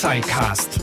Tuxicast, 0.00 0.80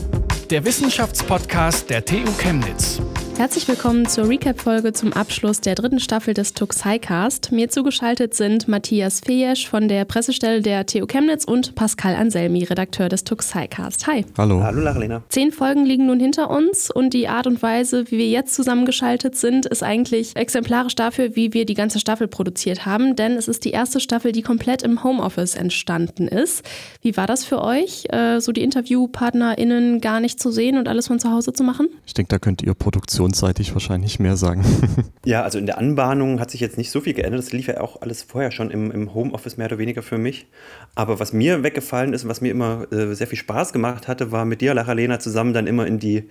der 0.48 0.64
Wissenschaftspodcast 0.64 1.90
der 1.90 2.04
TU 2.04 2.30
Chemnitz. 2.38 3.00
Herzlich 3.38 3.68
willkommen 3.68 4.04
zur 4.04 4.28
Recap-Folge 4.28 4.92
zum 4.92 5.12
Abschluss 5.12 5.60
der 5.60 5.76
dritten 5.76 6.00
Staffel 6.00 6.34
des 6.34 6.54
Tuxicast. 6.54 7.52
Mir 7.52 7.68
zugeschaltet 7.68 8.34
sind 8.34 8.66
Matthias 8.66 9.20
Fejesch 9.20 9.68
von 9.68 9.86
der 9.86 10.04
Pressestelle 10.06 10.60
der 10.60 10.86
TU 10.86 11.06
Chemnitz 11.06 11.44
und 11.44 11.76
Pascal 11.76 12.16
Anselmi, 12.16 12.64
Redakteur 12.64 13.08
des 13.08 13.22
Tuxicast. 13.22 14.08
Hi. 14.08 14.26
Hallo. 14.36 14.64
Hallo, 14.64 14.80
Laralena. 14.80 15.22
Zehn 15.28 15.52
Folgen 15.52 15.86
liegen 15.86 16.06
nun 16.06 16.18
hinter 16.18 16.50
uns 16.50 16.90
und 16.90 17.14
die 17.14 17.28
Art 17.28 17.46
und 17.46 17.62
Weise, 17.62 18.10
wie 18.10 18.18
wir 18.18 18.28
jetzt 18.28 18.56
zusammengeschaltet 18.56 19.36
sind, 19.36 19.66
ist 19.66 19.84
eigentlich 19.84 20.34
exemplarisch 20.34 20.96
dafür, 20.96 21.36
wie 21.36 21.54
wir 21.54 21.64
die 21.64 21.74
ganze 21.74 22.00
Staffel 22.00 22.26
produziert 22.26 22.86
haben, 22.86 23.14
denn 23.14 23.36
es 23.36 23.46
ist 23.46 23.64
die 23.64 23.70
erste 23.70 24.00
Staffel, 24.00 24.32
die 24.32 24.42
komplett 24.42 24.82
im 24.82 25.04
Homeoffice 25.04 25.54
entstanden 25.54 26.26
ist. 26.26 26.64
Wie 27.02 27.16
war 27.16 27.28
das 27.28 27.44
für 27.44 27.62
euch, 27.62 28.06
äh, 28.10 28.40
so 28.40 28.50
die 28.50 28.64
InterviewpartnerInnen 28.64 30.00
gar 30.00 30.18
nicht 30.18 30.40
zu 30.40 30.50
sehen 30.50 30.76
und 30.76 30.88
alles 30.88 31.06
von 31.06 31.20
zu 31.20 31.30
Hause 31.30 31.52
zu 31.52 31.62
machen? 31.62 31.86
Ich 32.04 32.14
denke, 32.14 32.30
da 32.30 32.40
könnt 32.40 32.62
ihr 32.62 32.74
Produktion 32.74 33.27
produktionsseitig 33.28 33.72
wahrscheinlich 33.74 34.18
mehr 34.18 34.36
sagen. 34.36 34.64
ja, 35.24 35.42
also 35.42 35.58
in 35.58 35.66
der 35.66 35.78
Anbahnung 35.78 36.40
hat 36.40 36.50
sich 36.50 36.60
jetzt 36.60 36.78
nicht 36.78 36.90
so 36.90 37.00
viel 37.00 37.14
geändert. 37.14 37.40
Das 37.40 37.52
lief 37.52 37.68
ja 37.68 37.80
auch 37.80 38.00
alles 38.02 38.22
vorher 38.22 38.50
schon 38.50 38.70
im, 38.70 38.90
im 38.90 39.14
Homeoffice 39.14 39.56
mehr 39.56 39.66
oder 39.66 39.78
weniger 39.78 40.02
für 40.02 40.18
mich. 40.18 40.46
Aber 40.94 41.20
was 41.20 41.32
mir 41.32 41.62
weggefallen 41.62 42.12
ist, 42.12 42.26
was 42.26 42.40
mir 42.40 42.50
immer 42.50 42.90
äh, 42.92 43.14
sehr 43.14 43.26
viel 43.26 43.38
Spaß 43.38 43.72
gemacht 43.72 44.08
hatte, 44.08 44.32
war 44.32 44.44
mit 44.44 44.60
dir, 44.60 44.74
Lachalena, 44.74 45.18
zusammen 45.18 45.52
dann 45.52 45.66
immer 45.66 45.86
in 45.86 45.98
die, 45.98 46.24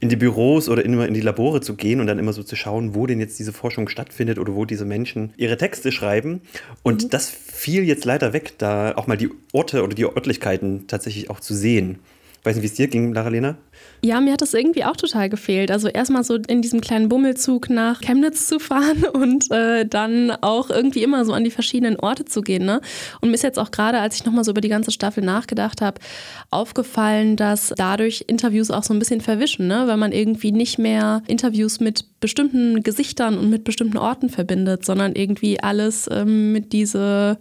in 0.00 0.08
die 0.08 0.16
Büros 0.16 0.68
oder 0.68 0.84
immer 0.84 1.06
in 1.06 1.14
die 1.14 1.20
Labore 1.20 1.60
zu 1.60 1.74
gehen 1.74 2.00
und 2.00 2.06
dann 2.06 2.18
immer 2.18 2.32
so 2.32 2.42
zu 2.42 2.56
schauen, 2.56 2.94
wo 2.94 3.06
denn 3.06 3.20
jetzt 3.20 3.38
diese 3.38 3.52
Forschung 3.52 3.88
stattfindet 3.88 4.38
oder 4.38 4.54
wo 4.54 4.64
diese 4.64 4.84
Menschen 4.84 5.32
ihre 5.36 5.56
Texte 5.56 5.92
schreiben. 5.92 6.40
Und 6.82 7.04
mhm. 7.04 7.10
das 7.10 7.30
fiel 7.30 7.84
jetzt 7.84 8.04
leider 8.04 8.32
weg, 8.32 8.54
da 8.58 8.94
auch 8.96 9.06
mal 9.06 9.16
die 9.16 9.30
Orte 9.52 9.82
oder 9.82 9.94
die 9.94 10.04
Örtlichkeiten 10.04 10.86
tatsächlich 10.86 11.30
auch 11.30 11.40
zu 11.40 11.54
sehen. 11.54 11.98
Weiß 12.44 12.56
nicht, 12.56 12.62
wie 12.62 12.66
es 12.66 12.74
dir 12.74 12.88
ging, 12.88 13.14
Lara-Lena? 13.14 13.56
Ja, 14.02 14.20
mir 14.20 14.34
hat 14.34 14.42
das 14.42 14.52
irgendwie 14.52 14.84
auch 14.84 14.96
total 14.96 15.30
gefehlt. 15.30 15.70
Also 15.70 15.88
erstmal 15.88 16.24
so 16.24 16.34
in 16.34 16.60
diesem 16.60 16.82
kleinen 16.82 17.08
Bummelzug 17.08 17.70
nach 17.70 18.02
Chemnitz 18.02 18.46
zu 18.46 18.58
fahren 18.58 19.02
und 19.14 19.50
äh, 19.50 19.86
dann 19.86 20.30
auch 20.42 20.68
irgendwie 20.68 21.02
immer 21.02 21.24
so 21.24 21.32
an 21.32 21.42
die 21.42 21.50
verschiedenen 21.50 21.98
Orte 21.98 22.26
zu 22.26 22.42
gehen. 22.42 22.66
Ne? 22.66 22.82
Und 23.22 23.30
mir 23.30 23.34
ist 23.34 23.44
jetzt 23.44 23.58
auch 23.58 23.70
gerade, 23.70 23.98
als 23.98 24.16
ich 24.16 24.26
nochmal 24.26 24.44
so 24.44 24.50
über 24.50 24.60
die 24.60 24.68
ganze 24.68 24.90
Staffel 24.90 25.24
nachgedacht 25.24 25.80
habe, 25.80 26.02
aufgefallen, 26.50 27.36
dass 27.36 27.72
dadurch 27.78 28.24
Interviews 28.26 28.70
auch 28.70 28.82
so 28.82 28.92
ein 28.92 28.98
bisschen 28.98 29.22
verwischen, 29.22 29.66
ne? 29.66 29.84
weil 29.86 29.96
man 29.96 30.12
irgendwie 30.12 30.52
nicht 30.52 30.78
mehr 30.78 31.22
Interviews 31.26 31.80
mit 31.80 32.20
bestimmten 32.20 32.82
Gesichtern 32.82 33.38
und 33.38 33.48
mit 33.48 33.64
bestimmten 33.64 33.96
Orten 33.96 34.28
verbindet, 34.28 34.84
sondern 34.84 35.14
irgendwie 35.14 35.60
alles 35.60 36.10
ähm, 36.12 36.52
mit 36.52 36.74
diese 36.74 37.38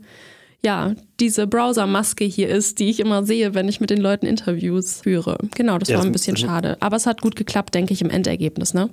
ja, 0.65 0.93
diese 1.19 1.45
Browser-Maske 1.45 2.23
hier 2.23 2.49
ist, 2.49 2.79
die 2.79 2.89
ich 2.89 2.99
immer 2.99 3.25
sehe, 3.25 3.53
wenn 3.53 3.67
ich 3.67 3.81
mit 3.81 3.89
den 3.89 3.99
Leuten 3.99 4.25
Interviews 4.25 5.01
führe. 5.01 5.37
Genau, 5.55 5.77
das 5.77 5.89
ja, 5.89 5.97
war 5.97 6.05
ein 6.05 6.11
bisschen 6.11 6.37
schade. 6.37 6.77
Aber 6.79 6.95
es 6.95 7.05
hat 7.05 7.21
gut 7.21 7.35
geklappt, 7.35 7.75
denke 7.75 7.93
ich, 7.93 8.01
im 8.01 8.09
Endergebnis, 8.09 8.73
ne? 8.73 8.89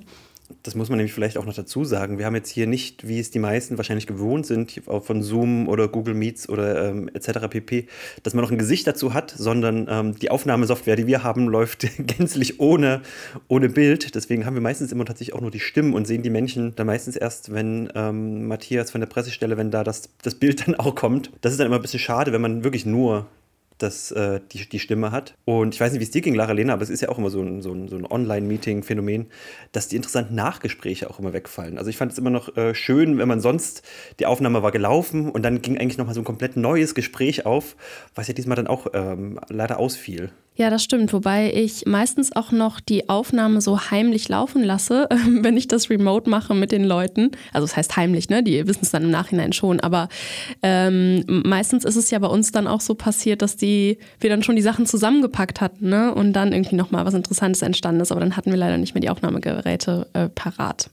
Das 0.63 0.75
muss 0.75 0.89
man 0.89 0.97
nämlich 0.97 1.13
vielleicht 1.13 1.37
auch 1.37 1.45
noch 1.45 1.53
dazu 1.53 1.83
sagen. 1.85 2.17
Wir 2.17 2.25
haben 2.25 2.35
jetzt 2.35 2.49
hier 2.49 2.67
nicht, 2.67 3.07
wie 3.07 3.19
es 3.19 3.31
die 3.31 3.39
meisten 3.39 3.77
wahrscheinlich 3.77 4.07
gewohnt 4.07 4.45
sind, 4.45 4.81
von 4.85 5.23
Zoom 5.23 5.67
oder 5.67 5.87
Google 5.87 6.13
Meets 6.13 6.49
oder 6.49 6.89
ähm, 6.89 7.09
etc. 7.13 7.47
pp., 7.49 7.87
dass 8.23 8.33
man 8.33 8.43
noch 8.43 8.51
ein 8.51 8.57
Gesicht 8.57 8.87
dazu 8.87 9.13
hat, 9.13 9.33
sondern 9.35 9.87
ähm, 9.89 10.15
die 10.15 10.31
Aufnahmesoftware, 10.31 10.95
die 10.95 11.07
wir 11.07 11.23
haben, 11.23 11.47
läuft 11.51 11.87
gänzlich 11.97 12.59
ohne, 12.59 13.01
ohne 13.47 13.69
Bild. 13.69 14.15
Deswegen 14.15 14.45
haben 14.45 14.55
wir 14.55 14.61
meistens 14.61 14.91
immer 14.91 15.05
tatsächlich 15.05 15.35
auch 15.35 15.41
nur 15.41 15.51
die 15.51 15.59
Stimmen 15.59 15.93
und 15.93 16.05
sehen 16.05 16.23
die 16.23 16.29
Menschen 16.29 16.75
dann 16.75 16.87
meistens 16.87 17.15
erst, 17.15 17.53
wenn 17.53 17.91
ähm, 17.95 18.47
Matthias 18.47 18.91
von 18.91 19.01
der 19.01 19.07
Pressestelle, 19.07 19.57
wenn 19.57 19.71
da 19.71 19.83
das, 19.83 20.09
das 20.21 20.35
Bild 20.35 20.67
dann 20.67 20.75
auch 20.79 20.95
kommt. 20.95 21.31
Das 21.41 21.51
ist 21.51 21.59
dann 21.59 21.67
immer 21.67 21.77
ein 21.77 21.81
bisschen 21.81 21.99
schade, 21.99 22.31
wenn 22.31 22.41
man 22.41 22.63
wirklich 22.63 22.85
nur 22.85 23.27
das, 23.81 24.11
äh, 24.11 24.39
die, 24.51 24.67
die 24.67 24.79
Stimme 24.79 25.11
hat. 25.11 25.35
Und 25.45 25.73
ich 25.73 25.81
weiß 25.81 25.91
nicht, 25.91 25.99
wie 25.99 26.03
es 26.03 26.11
dir 26.11 26.21
ging, 26.21 26.35
Lara 26.35 26.51
Lena, 26.51 26.73
aber 26.73 26.83
es 26.83 26.89
ist 26.89 27.01
ja 27.01 27.09
auch 27.09 27.17
immer 27.17 27.29
so 27.29 27.41
ein, 27.41 27.61
so 27.61 27.73
ein, 27.73 27.87
so 27.87 27.95
ein 27.95 28.05
Online-Meeting-Phänomen, 28.05 29.27
dass 29.71 29.87
die 29.87 29.95
interessanten 29.95 30.35
Nachgespräche 30.35 31.09
auch 31.09 31.19
immer 31.19 31.33
wegfallen. 31.33 31.77
Also 31.77 31.89
ich 31.89 31.97
fand 31.97 32.11
es 32.11 32.17
immer 32.17 32.29
noch 32.29 32.55
äh, 32.57 32.75
schön, 32.75 33.17
wenn 33.17 33.27
man 33.27 33.41
sonst, 33.41 33.83
die 34.19 34.25
Aufnahme 34.25 34.63
war 34.63 34.71
gelaufen 34.71 35.29
und 35.29 35.43
dann 35.43 35.61
ging 35.61 35.77
eigentlich 35.77 35.97
nochmal 35.97 36.15
so 36.15 36.21
ein 36.21 36.25
komplett 36.25 36.57
neues 36.57 36.95
Gespräch 36.95 37.45
auf, 37.45 37.75
was 38.15 38.27
ja 38.27 38.33
diesmal 38.33 38.55
dann 38.55 38.67
auch 38.67 38.87
ähm, 38.93 39.39
leider 39.49 39.79
ausfiel. 39.79 40.31
Ja, 40.55 40.69
das 40.69 40.83
stimmt. 40.83 41.13
Wobei 41.13 41.53
ich 41.53 41.85
meistens 41.85 42.35
auch 42.35 42.51
noch 42.51 42.81
die 42.81 43.07
Aufnahme 43.07 43.61
so 43.61 43.79
heimlich 43.89 44.27
laufen 44.27 44.63
lasse, 44.63 45.07
wenn 45.41 45.55
ich 45.55 45.67
das 45.67 45.89
remote 45.89 46.29
mache 46.29 46.53
mit 46.53 46.73
den 46.73 46.83
Leuten. 46.83 47.31
Also 47.53 47.63
es 47.63 47.71
das 47.71 47.77
heißt 47.77 47.95
heimlich, 47.95 48.29
ne? 48.29 48.43
Die 48.43 48.67
wissen 48.67 48.81
es 48.81 48.91
dann 48.91 49.03
im 49.03 49.11
Nachhinein 49.11 49.53
schon. 49.53 49.79
Aber 49.79 50.09
ähm, 50.61 51.23
meistens 51.27 51.85
ist 51.85 51.95
es 51.95 52.11
ja 52.11 52.19
bei 52.19 52.27
uns 52.27 52.51
dann 52.51 52.67
auch 52.67 52.81
so 52.81 52.95
passiert, 52.95 53.41
dass 53.41 53.55
die, 53.55 53.97
wir 54.19 54.29
dann 54.29 54.43
schon 54.43 54.57
die 54.57 54.61
Sachen 54.61 54.85
zusammengepackt 54.85 55.61
hatten, 55.61 55.87
ne? 55.87 56.13
Und 56.13 56.33
dann 56.33 56.51
irgendwie 56.51 56.75
nochmal 56.75 57.05
was 57.05 57.13
Interessantes 57.13 57.61
entstanden 57.61 58.01
ist. 58.01 58.11
Aber 58.11 58.19
dann 58.19 58.35
hatten 58.35 58.51
wir 58.51 58.57
leider 58.57 58.77
nicht 58.77 58.93
mehr 58.93 59.01
die 59.01 59.09
Aufnahmegeräte 59.09 60.07
äh, 60.11 60.27
parat. 60.27 60.89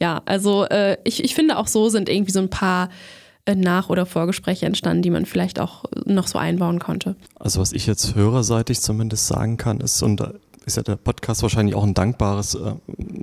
Ja, 0.00 0.20
also 0.26 0.64
äh, 0.64 0.98
ich, 1.04 1.22
ich 1.22 1.34
finde 1.34 1.58
auch 1.58 1.68
so 1.68 1.88
sind 1.88 2.08
irgendwie 2.08 2.32
so 2.32 2.40
ein 2.40 2.50
paar 2.50 2.90
nach- 3.54 3.88
oder 3.88 4.06
Vorgespräche 4.06 4.66
entstanden, 4.66 5.02
die 5.02 5.10
man 5.10 5.26
vielleicht 5.26 5.60
auch 5.60 5.84
noch 6.04 6.26
so 6.26 6.38
einbauen 6.38 6.78
konnte? 6.78 7.14
Also 7.38 7.60
was 7.60 7.72
ich 7.72 7.86
jetzt 7.86 8.14
hörerseitig 8.14 8.80
zumindest 8.80 9.26
sagen 9.26 9.56
kann, 9.56 9.80
ist, 9.80 10.02
und 10.02 10.22
ist 10.66 10.76
ja 10.76 10.82
der 10.82 10.96
Podcast 10.96 11.42
wahrscheinlich 11.42 11.76
auch 11.76 11.84
ein 11.84 11.94
dankbares 11.94 12.56
äh, 12.56 12.74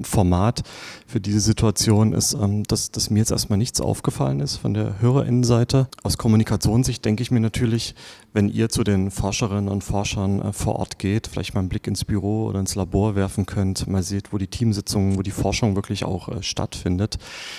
Format 0.04 0.64
für 1.06 1.20
diese 1.20 1.42
Situation, 1.42 2.14
ist, 2.14 2.34
ähm, 2.34 2.64
dass, 2.64 2.90
dass 2.92 3.09
mir 3.09 3.20
jetzt 3.20 3.31
erstmal 3.31 3.59
nichts 3.59 3.81
aufgefallen 3.81 4.40
ist 4.40 4.56
von 4.56 4.74
der 4.74 5.02
Hörerinnenseite. 5.02 5.90
Aus 6.03 6.18
Kommunikationssicht 6.18 7.03
denke 7.03 7.22
ich 7.22 7.32
mir 7.32 7.42
natürlich, 7.42 7.96
wenn 8.32 8.48
ihr 8.48 8.70
zu 8.70 8.84
den 8.84 9.12
Forscherinnen 9.12 9.68
und 9.68 9.84
Forschern 9.84 10.42
äh, 10.42 10.53
vor 10.53 10.78
Ort 10.78 11.00
geht, 11.00 11.28
vielleicht 11.28 11.53
mal 11.53 11.59
einen 11.59 11.70
Blick 11.70 11.86
ins 11.86 12.06
Büro 12.06 12.46
oder 12.46 12.62
ins 12.62 12.76
Labor 12.76 13.16
werfen 13.16 13.46
könnt, 13.46 13.88
mal 13.88 14.03
seht, 14.03 14.32
wo 14.32 14.38
die 14.38 14.48
Teamsitzungen, 14.48 15.18
wo 15.18 15.22
die 15.22 15.32
Forschung 15.32 15.76
wirklich 15.76 16.06
auch 16.06 16.30
äh, 16.30 16.42
stattfindet, 16.42 17.18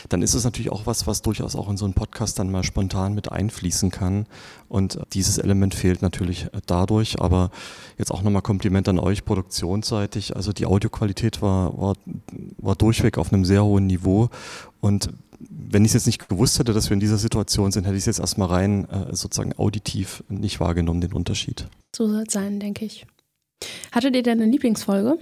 dann 0.09 0.23
ist 0.23 0.33
es 0.33 0.45
natürlich 0.45 0.73
auch 0.73 0.87
was, 0.87 1.07
was 1.07 1.21
durchaus 1.21 1.57
auch 1.57 1.69
in 1.69 1.77
so 1.77 1.85
einen 1.85 1.95
Podcast 1.95 2.39
dann 2.39 2.51
mal 2.51 2.65
spontan 2.65 3.15
mit 3.15 3.31
einfließen 3.31 3.91
kann. 3.91 4.27
Und 4.69 4.99
dieses 5.13 5.37
Element 5.37 5.75
fehlt 5.75 6.01
natürlich 6.01 6.47
äh, 6.47 6.61
dadurch, 6.65 7.21
aber 7.21 7.51
jetzt 7.99 8.11
auch 8.11 8.23
nochmal 8.23 8.43
Kompliment 8.43 8.89
an 8.89 8.99
euch, 8.99 9.25
produktionsseitig. 9.75 10.37
Also 10.37 10.53
die 10.53 10.67
Audioqualität 10.67 11.43
war, 11.43 11.77
war, 11.79 11.95
war 12.59 12.77
durchweg 12.77 13.19
auf 13.19 13.33
einem 13.33 13.45
sehr 13.45 13.65
hohen 13.65 13.87
Niveau 13.87 14.29
und 14.81 15.11
wenn 15.51 15.85
ich 15.85 15.91
es 15.91 15.95
jetzt 15.95 16.07
nicht 16.07 16.29
gewusst 16.29 16.59
hätte, 16.59 16.73
dass 16.73 16.89
wir 16.89 16.95
in 16.95 17.01
dieser 17.01 17.19
Situation 17.19 17.71
sind, 17.73 17.85
hätte 17.85 17.97
ich 17.97 18.03
es 18.03 18.07
jetzt 18.07 18.21
erstmal 18.21 18.49
rein 18.49 18.89
äh, 18.89 19.15
sozusagen 19.15 19.53
auditiv 19.59 20.23
nicht 20.29 20.61
wahrgenommen, 20.61 21.01
den 21.01 21.13
Unterschied. 21.13 21.67
So 21.95 22.07
soll 22.09 22.25
es 22.27 22.33
sein, 22.33 22.61
denke 22.61 22.85
ich. 22.85 23.05
Hattet 23.93 24.15
ihr 24.15 24.23
denn 24.23 24.41
eine 24.41 24.51
Lieblingsfolge? 24.51 25.19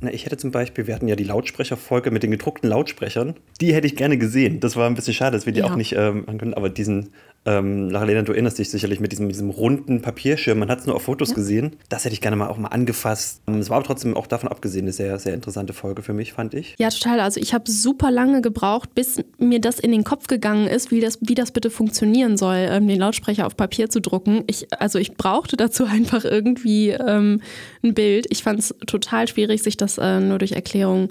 Na, 0.00 0.12
ich 0.12 0.26
hätte 0.26 0.36
zum 0.36 0.50
Beispiel, 0.50 0.88
wir 0.88 0.94
hatten 0.94 1.08
ja 1.08 1.16
die 1.16 1.24
Lautsprecherfolge 1.24 2.10
mit 2.10 2.22
den 2.22 2.32
gedruckten 2.32 2.68
Lautsprechern. 2.68 3.36
Die 3.60 3.72
hätte 3.72 3.86
ich 3.86 3.96
gerne 3.96 4.18
gesehen. 4.18 4.60
Das 4.60 4.76
war 4.76 4.90
ein 4.90 4.94
bisschen 4.94 5.14
schade, 5.14 5.36
dass 5.36 5.46
wir 5.46 5.52
die 5.52 5.60
ja. 5.60 5.66
auch 5.66 5.76
nicht 5.76 5.94
ähm, 5.96 6.26
können. 6.26 6.54
Aber 6.54 6.68
diesen 6.68 7.10
ähm, 7.44 7.90
Lena, 7.90 8.22
du 8.22 8.32
erinnerst 8.32 8.58
dich 8.58 8.70
sicherlich 8.70 9.00
mit 9.00 9.10
diesem, 9.10 9.28
diesem 9.28 9.50
runden 9.50 10.00
Papierschirm. 10.00 10.58
Man 10.58 10.70
hat 10.70 10.80
es 10.80 10.86
nur 10.86 10.94
auf 10.94 11.02
Fotos 11.02 11.30
ja. 11.30 11.34
gesehen. 11.34 11.76
Das 11.88 12.04
hätte 12.04 12.14
ich 12.14 12.20
gerne 12.20 12.36
mal 12.36 12.48
auch 12.48 12.56
mal 12.56 12.68
angefasst. 12.68 13.42
Ähm, 13.48 13.58
es 13.58 13.68
war 13.68 13.78
aber 13.78 13.86
trotzdem 13.86 14.16
auch 14.16 14.28
davon 14.28 14.48
abgesehen 14.48 14.84
eine 14.84 14.92
sehr, 14.92 15.18
sehr 15.18 15.34
interessante 15.34 15.72
Folge 15.72 16.02
für 16.02 16.12
mich, 16.12 16.32
fand 16.32 16.54
ich. 16.54 16.76
Ja, 16.78 16.88
total. 16.90 17.18
Also 17.18 17.40
ich 17.40 17.52
habe 17.52 17.68
super 17.68 18.12
lange 18.12 18.42
gebraucht, 18.42 18.94
bis 18.94 19.24
mir 19.38 19.60
das 19.60 19.80
in 19.80 19.90
den 19.90 20.04
Kopf 20.04 20.28
gegangen 20.28 20.68
ist, 20.68 20.92
wie 20.92 21.00
das, 21.00 21.18
wie 21.20 21.34
das 21.34 21.50
bitte 21.50 21.70
funktionieren 21.70 22.36
soll, 22.36 22.68
ähm, 22.70 22.86
den 22.86 23.00
Lautsprecher 23.00 23.46
auf 23.46 23.56
Papier 23.56 23.90
zu 23.90 24.00
drucken. 24.00 24.44
Ich, 24.46 24.68
also 24.78 25.00
ich 25.00 25.14
brauchte 25.14 25.56
dazu 25.56 25.84
einfach 25.90 26.24
irgendwie 26.24 26.90
ähm, 26.90 27.40
ein 27.82 27.94
Bild. 27.94 28.26
Ich 28.30 28.44
fand 28.44 28.60
es 28.60 28.74
total 28.86 29.26
schwierig, 29.26 29.62
sich 29.62 29.76
das 29.76 29.98
äh, 29.98 30.20
nur 30.20 30.38
durch 30.38 30.52
Erklärung 30.52 31.08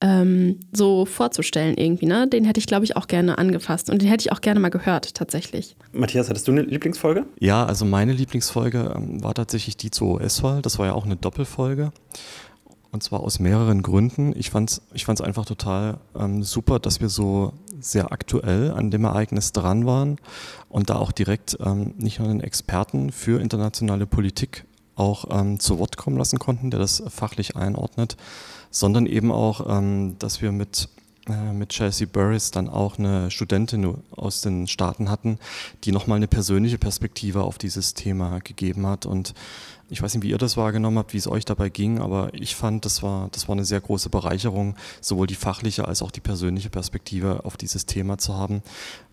ähm, 0.00 0.60
so 0.72 1.04
vorzustellen 1.04 1.76
irgendwie. 1.76 2.06
Ne? 2.06 2.28
Den 2.28 2.44
hätte 2.44 2.60
ich, 2.60 2.66
glaube 2.66 2.84
ich, 2.84 2.96
auch 2.96 3.06
gerne 3.06 3.38
angefasst 3.38 3.90
und 3.90 4.00
den 4.00 4.08
hätte 4.08 4.22
ich 4.22 4.32
auch 4.32 4.40
gerne 4.40 4.60
mal 4.60 4.70
gehört, 4.70 5.14
tatsächlich. 5.14 5.76
Matthias, 5.92 6.28
hattest 6.28 6.46
du 6.46 6.52
eine 6.52 6.62
Lieblingsfolge? 6.62 7.26
Ja, 7.40 7.64
also 7.64 7.84
meine 7.84 8.12
Lieblingsfolge 8.12 8.92
ähm, 8.94 9.22
war 9.22 9.34
tatsächlich 9.34 9.76
die 9.76 9.90
zur 9.90 10.20
OS-Wahl. 10.20 10.62
Das 10.62 10.78
war 10.78 10.86
ja 10.86 10.92
auch 10.92 11.04
eine 11.04 11.16
Doppelfolge. 11.16 11.92
Und 12.90 13.02
zwar 13.02 13.20
aus 13.20 13.38
mehreren 13.38 13.82
Gründen. 13.82 14.32
Ich 14.34 14.50
fand 14.50 14.70
es 14.70 14.82
ich 14.94 15.04
fand's 15.04 15.20
einfach 15.20 15.44
total 15.44 15.98
ähm, 16.18 16.42
super, 16.42 16.78
dass 16.78 17.00
wir 17.00 17.08
so 17.10 17.52
sehr 17.78 18.12
aktuell 18.12 18.70
an 18.72 18.90
dem 18.90 19.04
Ereignis 19.04 19.52
dran 19.52 19.84
waren 19.84 20.16
und 20.68 20.90
da 20.90 20.96
auch 20.96 21.12
direkt 21.12 21.58
ähm, 21.64 21.94
nicht 21.98 22.18
nur 22.18 22.28
einen 22.28 22.40
Experten 22.40 23.12
für 23.12 23.40
internationale 23.40 24.06
Politik 24.06 24.64
auch 24.94 25.26
ähm, 25.30 25.60
zu 25.60 25.78
Wort 25.78 25.96
kommen 25.96 26.16
lassen 26.16 26.38
konnten, 26.38 26.70
der 26.70 26.80
das 26.80 27.02
fachlich 27.08 27.56
einordnet, 27.56 28.16
sondern 28.70 29.06
eben 29.06 29.32
auch, 29.32 29.66
ähm, 29.68 30.16
dass 30.18 30.42
wir 30.42 30.52
mit 30.52 30.88
äh, 31.28 31.52
mit 31.52 31.70
Chelsea 31.70 32.06
Burris 32.10 32.50
dann 32.50 32.68
auch 32.68 32.98
eine 32.98 33.30
Studentin 33.30 33.94
aus 34.12 34.40
den 34.40 34.66
Staaten 34.66 35.10
hatten, 35.10 35.38
die 35.84 35.92
nochmal 35.92 36.16
eine 36.16 36.28
persönliche 36.28 36.78
Perspektive 36.78 37.42
auf 37.42 37.58
dieses 37.58 37.94
Thema 37.94 38.40
gegeben 38.40 38.86
hat. 38.86 39.04
Und 39.04 39.34
ich 39.90 40.02
weiß 40.02 40.14
nicht, 40.14 40.22
wie 40.22 40.30
ihr 40.30 40.38
das 40.38 40.56
wahrgenommen 40.56 40.98
habt, 40.98 41.12
wie 41.12 41.18
es 41.18 41.28
euch 41.28 41.44
dabei 41.44 41.68
ging, 41.68 41.98
aber 41.98 42.32
ich 42.32 42.56
fand, 42.56 42.84
das 42.84 43.02
war, 43.02 43.28
das 43.32 43.48
war 43.48 43.54
eine 43.54 43.64
sehr 43.64 43.80
große 43.80 44.10
Bereicherung, 44.10 44.74
sowohl 45.00 45.26
die 45.26 45.34
fachliche 45.34 45.86
als 45.86 46.02
auch 46.02 46.10
die 46.10 46.20
persönliche 46.20 46.70
Perspektive 46.70 47.44
auf 47.44 47.56
dieses 47.56 47.86
Thema 47.86 48.18
zu 48.18 48.34
haben, 48.34 48.62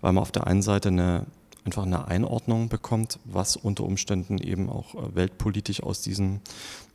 weil 0.01 0.13
man 0.13 0.21
auf 0.21 0.31
der 0.31 0.47
einen 0.47 0.61
Seite 0.61 0.89
eine 0.89 1.25
einfach 1.65 1.83
eine 1.83 2.07
Einordnung 2.07 2.69
bekommt, 2.69 3.19
was 3.25 3.55
unter 3.55 3.83
Umständen 3.83 4.37
eben 4.37 4.69
auch 4.69 4.93
äh, 4.95 5.15
weltpolitisch 5.15 5.81
aus, 5.81 6.01
diesen, 6.01 6.41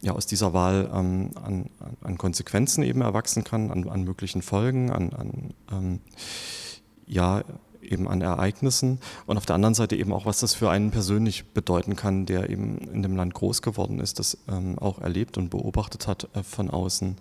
ja, 0.00 0.12
aus 0.12 0.26
dieser 0.26 0.52
Wahl 0.52 0.88
ähm, 0.94 1.31
an, 1.34 1.70
an, 2.00 2.19
Konsequenzen 2.19 2.84
eben 2.84 3.02
erwachsen 3.02 3.43
kann, 3.44 3.70
an, 3.70 3.88
an 3.88 4.05
möglichen 4.05 4.43
Folgen, 4.43 4.90
an, 4.90 5.12
an 5.12 5.55
ähm, 5.72 6.00
ja, 7.06 7.43
eben 7.82 8.08
an 8.08 8.20
Ereignissen 8.20 9.00
und 9.26 9.37
auf 9.37 9.46
der 9.46 9.56
anderen 9.56 9.75
Seite 9.75 9.96
eben 9.96 10.12
auch, 10.12 10.26
was 10.26 10.40
das 10.40 10.55
für 10.55 10.70
einen 10.70 10.93
persönlich 10.93 11.46
bedeuten 11.52 11.96
kann, 11.96 12.26
der 12.26 12.49
eben 12.50 12.78
in 12.78 13.02
dem 13.02 13.16
Land 13.16 13.34
groß 13.34 13.62
geworden 13.62 13.99
ist, 13.99 14.20
das 14.20 14.38
ähm, 14.49 14.78
auch 14.78 15.00
erlebt 15.00 15.37
und 15.37 15.50
beobachtet 15.50 16.06
hat 16.06 16.28
äh, 16.34 16.44
von 16.44 16.70
außen. 16.70 17.16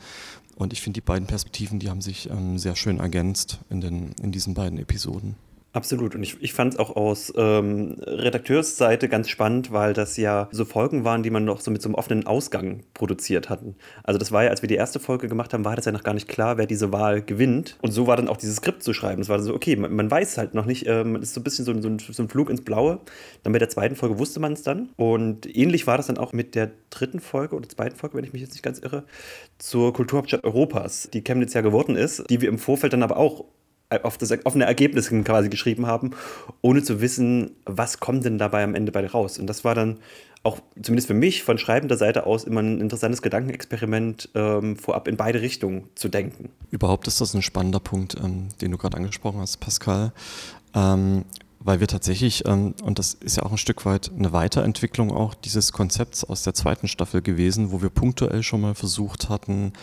Und 0.55 0.73
ich 0.73 0.81
finde, 0.81 0.99
die 0.99 1.05
beiden 1.05 1.25
Perspektiven, 1.25 1.79
die 1.79 1.89
haben 1.89 2.01
sich 2.01 2.29
ähm, 2.29 2.59
sehr 2.59 2.75
schön 2.75 2.99
ergänzt 2.99 3.59
in, 3.69 3.81
den, 3.81 4.11
in 4.21 4.31
diesen 4.31 4.53
beiden 4.53 4.77
Episoden. 4.77 5.35
Absolut. 5.71 6.15
Und 6.15 6.23
ich, 6.23 6.41
ich 6.41 6.53
fand 6.53 6.73
es 6.73 6.79
auch 6.79 6.95
aus 6.95 7.31
ähm, 7.37 7.97
Redakteursseite 8.01 9.07
ganz 9.07 9.29
spannend, 9.29 9.71
weil 9.71 9.93
das 9.93 10.17
ja 10.17 10.49
so 10.51 10.65
Folgen 10.65 11.03
waren, 11.03 11.21
die 11.21 11.29
man 11.29 11.45
noch 11.45 11.61
so 11.61 11.69
mit 11.69 11.81
so 11.81 11.89
einem 11.89 11.95
offenen 11.95 12.25
Ausgang 12.25 12.81
produziert 12.95 13.49
hatten. 13.49 13.75
Also 14.03 14.17
das 14.17 14.31
war 14.31 14.43
ja, 14.43 14.49
als 14.49 14.63
wir 14.63 14.67
die 14.67 14.75
erste 14.75 14.99
Folge 14.99 15.27
gemacht 15.27 15.53
haben, 15.53 15.65
war 15.65 15.75
das 15.75 15.85
ja 15.85 15.91
noch 15.91 16.03
gar 16.03 16.15
nicht 16.15 16.27
klar, 16.27 16.57
wer 16.57 16.65
diese 16.65 16.91
Wahl 16.91 17.21
gewinnt. 17.21 17.77
Und 17.83 17.91
so 17.91 18.07
war 18.07 18.17
dann 18.17 18.27
auch 18.27 18.37
dieses 18.37 18.55
Skript 18.57 18.81
zu 18.81 18.93
schreiben. 18.93 19.21
Es 19.21 19.29
war 19.29 19.39
so, 19.39 19.53
okay, 19.53 19.75
man, 19.75 19.93
man 19.95 20.09
weiß 20.09 20.39
halt 20.39 20.55
noch 20.55 20.65
nicht, 20.65 20.87
ähm, 20.87 21.15
ist 21.17 21.35
so 21.35 21.39
ein 21.39 21.43
bisschen 21.43 21.65
so, 21.65 21.79
so, 21.79 21.87
ein, 21.87 21.99
so 21.99 22.23
ein 22.23 22.29
Flug 22.29 22.49
ins 22.49 22.61
Blaue. 22.61 22.99
Dann 23.43 23.53
bei 23.53 23.59
der 23.59 23.69
zweiten 23.69 23.95
Folge 23.95 24.17
wusste 24.17 24.39
man 24.39 24.53
es 24.53 24.63
dann. 24.63 24.89
Und 24.95 25.55
ähnlich 25.55 25.85
war 25.85 25.97
das 25.97 26.07
dann 26.07 26.17
auch 26.17 26.33
mit 26.33 26.55
der 26.55 26.71
dritten 26.89 27.19
Folge 27.19 27.55
oder 27.55 27.69
zweiten 27.69 27.95
Folge, 27.95 28.17
wenn 28.17 28.23
ich 28.23 28.33
mich 28.33 28.41
jetzt 28.41 28.53
nicht 28.53 28.63
ganz 28.63 28.79
irre, 28.79 29.03
zur 29.59 29.93
Kulturhauptstadt 29.93 30.43
Europas, 30.43 31.09
die 31.13 31.23
Chemnitz 31.23 31.53
ja 31.53 31.61
geworden 31.61 31.95
ist, 31.95 32.27
die 32.31 32.41
wir 32.41 32.49
im 32.49 32.57
Vorfeld 32.57 32.93
dann 32.93 33.03
aber 33.03 33.17
auch 33.17 33.45
auf 34.03 34.17
das 34.17 34.31
offene 34.45 34.65
Ergebnis 34.65 35.09
quasi 35.23 35.49
geschrieben 35.49 35.87
haben, 35.87 36.11
ohne 36.61 36.83
zu 36.83 37.01
wissen, 37.01 37.51
was 37.65 37.99
kommt 37.99 38.25
denn 38.25 38.37
dabei 38.37 38.63
am 38.63 38.75
Ende 38.75 38.91
bei 38.91 39.05
raus. 39.05 39.39
Und 39.39 39.47
das 39.47 39.63
war 39.63 39.73
dann 39.75 39.97
auch 40.43 40.59
zumindest 40.81 41.07
für 41.07 41.13
mich 41.13 41.43
von 41.43 41.57
schreibender 41.57 41.97
Seite 41.97 42.25
aus 42.25 42.45
immer 42.45 42.61
ein 42.61 42.79
interessantes 42.79 43.21
Gedankenexperiment, 43.21 44.29
ähm, 44.35 44.77
vorab 44.77 45.07
in 45.07 45.17
beide 45.17 45.41
Richtungen 45.41 45.89
zu 45.95 46.07
denken. 46.07 46.49
Überhaupt 46.71 47.07
ist 47.07 47.19
das 47.19 47.33
ein 47.33 47.41
spannender 47.41 47.79
Punkt, 47.79 48.15
ähm, 48.23 48.47
den 48.61 48.71
du 48.71 48.77
gerade 48.77 48.95
angesprochen 48.95 49.41
hast, 49.41 49.57
Pascal. 49.57 50.13
Ähm, 50.73 51.25
weil 51.59 51.79
wir 51.79 51.87
tatsächlich, 51.87 52.47
ähm, 52.47 52.73
und 52.83 52.99
das 52.99 53.13
ist 53.13 53.37
ja 53.37 53.43
auch 53.43 53.51
ein 53.51 53.57
Stück 53.57 53.85
weit 53.85 54.11
eine 54.17 54.31
Weiterentwicklung 54.31 55.11
auch 55.11 55.33
dieses 55.33 55.73
Konzepts 55.73 56.23
aus 56.23 56.43
der 56.43 56.53
zweiten 56.53 56.87
Staffel 56.87 57.21
gewesen, 57.21 57.71
wo 57.71 57.81
wir 57.81 57.89
punktuell 57.89 58.43
schon 58.43 58.61
mal 58.61 58.75
versucht 58.75 59.29
hatten, 59.29 59.73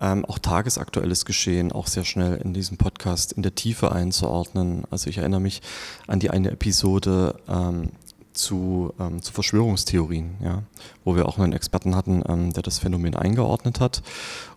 ähm, 0.00 0.24
auch 0.24 0.38
tagesaktuelles 0.38 1.24
Geschehen 1.24 1.72
auch 1.72 1.86
sehr 1.86 2.04
schnell 2.04 2.36
in 2.36 2.52
diesem 2.52 2.76
Podcast 2.76 3.32
in 3.32 3.42
der 3.42 3.54
Tiefe 3.54 3.92
einzuordnen. 3.92 4.84
Also 4.90 5.08
ich 5.08 5.18
erinnere 5.18 5.40
mich 5.40 5.62
an 6.06 6.20
die 6.20 6.30
eine 6.30 6.50
Episode 6.50 7.36
ähm, 7.48 7.90
zu, 8.34 8.92
ähm, 8.98 9.22
zu 9.22 9.32
Verschwörungstheorien, 9.32 10.36
ja, 10.42 10.62
wo 11.04 11.16
wir 11.16 11.26
auch 11.26 11.38
einen 11.38 11.52
Experten 11.52 11.94
hatten, 11.94 12.22
ähm, 12.28 12.52
der 12.52 12.62
das 12.62 12.78
Phänomen 12.78 13.14
eingeordnet 13.14 13.80
hat. 13.80 14.02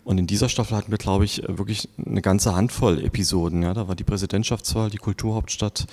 Und 0.04 0.18
in 0.18 0.26
dieser 0.26 0.48
Staffel 0.48 0.76
hatten 0.76 0.90
wir, 0.90 0.98
glaube 0.98 1.24
ich, 1.24 1.42
wirklich 1.46 1.88
eine 2.04 2.22
ganze 2.22 2.54
Handvoll 2.54 3.04
Episoden. 3.04 3.62
Ja. 3.62 3.74
Da 3.74 3.88
war 3.88 3.96
die 3.96 4.04
Präsidentschaftswahl, 4.04 4.90
die 4.90 4.98
Kulturhauptstadt, 4.98 5.86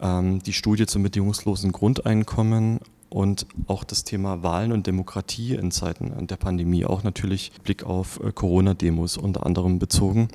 die 0.00 0.52
Studie 0.52 0.86
zum 0.86 1.02
bedingungslosen 1.02 1.72
Grundeinkommen 1.72 2.80
und 3.10 3.46
auch 3.66 3.84
das 3.84 4.04
Thema 4.04 4.42
Wahlen 4.42 4.72
und 4.72 4.86
Demokratie 4.86 5.54
in 5.54 5.70
Zeiten 5.70 6.26
der 6.26 6.36
Pandemie, 6.36 6.84
auch 6.84 7.02
natürlich 7.02 7.52
Blick 7.64 7.84
auf 7.84 8.20
äh, 8.22 8.32
Corona-Demos 8.32 9.16
unter 9.16 9.46
anderem 9.46 9.78
bezogen. 9.78 10.28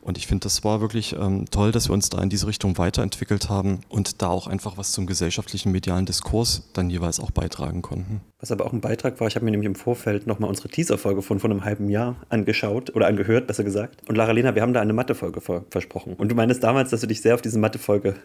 Und 0.00 0.18
ich 0.18 0.26
finde, 0.26 0.44
das 0.44 0.64
war 0.64 0.80
wirklich 0.80 1.14
ähm, 1.18 1.46
toll, 1.50 1.72
dass 1.72 1.88
wir 1.88 1.94
uns 1.94 2.10
da 2.10 2.20
in 2.20 2.28
diese 2.28 2.46
Richtung 2.46 2.76
weiterentwickelt 2.78 3.48
haben 3.48 3.80
und 3.88 4.20
da 4.22 4.28
auch 4.28 4.46
einfach 4.46 4.76
was 4.76 4.92
zum 4.92 5.06
gesellschaftlichen 5.06 5.72
medialen 5.72 6.06
Diskurs 6.06 6.68
dann 6.72 6.90
jeweils 6.90 7.20
auch 7.20 7.30
beitragen 7.30 7.82
konnten. 7.82 8.20
Was 8.40 8.50
aber 8.50 8.66
auch 8.66 8.72
ein 8.72 8.80
Beitrag 8.80 9.20
war, 9.20 9.28
ich 9.28 9.36
habe 9.36 9.44
mir 9.44 9.52
nämlich 9.52 9.68
im 9.68 9.76
Vorfeld 9.76 10.26
nochmal 10.26 10.50
unsere 10.50 10.68
Teaser-Folge 10.68 11.22
von 11.22 11.38
vor 11.38 11.50
einem 11.50 11.64
halben 11.64 11.88
Jahr 11.88 12.16
angeschaut 12.28 12.94
oder 12.94 13.06
angehört, 13.06 13.46
besser 13.46 13.64
gesagt. 13.64 14.08
Und 14.08 14.16
Lara 14.16 14.32
Lena, 14.32 14.54
wir 14.54 14.62
haben 14.62 14.72
da 14.72 14.80
eine 14.80 14.92
Mathe-Folge 14.92 15.40
versprochen. 15.70 16.14
Und 16.14 16.30
du 16.30 16.34
meinst 16.34 16.62
damals, 16.62 16.90
dass 16.90 17.00
du 17.00 17.06
dich 17.06 17.20
sehr 17.20 17.34
auf 17.34 17.42
diese 17.42 17.58
Mathe-Folge 17.58 18.16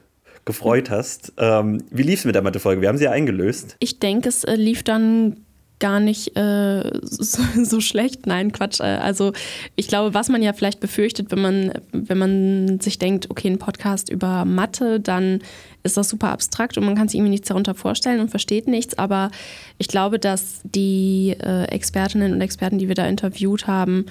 gefreut 0.45 0.89
hast. 0.89 1.34
Ähm, 1.38 1.84
wie 1.92 2.04
lief 2.04 2.19
es 2.19 2.25
mit 2.25 2.36
der 2.36 2.42
Mathe-Folge? 2.42 2.81
Wir 2.81 2.89
haben 2.89 2.98
sie 2.98 3.06
ja 3.06 3.12
eingelöst. 3.12 3.75
Ich 3.80 4.00
denke, 4.00 4.30
es 4.30 4.44
äh, 4.44 4.56
lief 4.56 4.84
dann 4.84 5.38
gar 5.80 6.00
nicht 6.00 6.36
äh, 6.36 6.92
so, 7.04 7.44
so, 7.63 7.80
schlecht. 7.80 8.25
Nein, 8.25 8.51
Quatsch. 8.51 8.80
Äh, 8.80 8.84
also 8.84 9.34
ich 9.75 9.88
glaube, 9.88 10.13
was 10.13 10.30
man 10.30 10.42
ja 10.42 10.54
vielleicht 10.54 10.80
befürchtet, 10.80 11.31
wenn 11.31 11.42
man, 11.42 11.72
wenn 11.92 12.18
man 12.18 12.80
sich 12.80 13.00
denkt, 13.00 13.30
okay, 13.30 13.50
ein 13.50 13.60
Podcast 13.60 14.10
über 14.10 14.45
Mathe, 14.45 15.00
dann 15.00 15.39
ist 15.84 15.98
das 15.98 16.10
super 16.10 16.30
abstrakt 16.30 16.78
und 16.78 16.86
man 16.86 16.95
kann 16.95 17.07
sich 17.07 17.18
irgendwie 17.18 17.31
nichts 17.31 17.48
darunter 17.48 17.75
vorstellen 17.75 18.19
und 18.19 18.30
versteht 18.30 18.68
nichts. 18.68 18.98
Aber 18.98 19.31
ich 19.78 19.88
glaube, 19.88 20.19
dass 20.19 20.62
die 20.63 21.36
äh, 21.39 21.66
Expertinnen 21.66 22.34
und 22.34 22.42
Experten, 22.42 22.78
die 22.78 22.88
wir 22.88 22.95
da 22.95 23.06
interviewt 23.06 23.68
haben, 23.68 24.06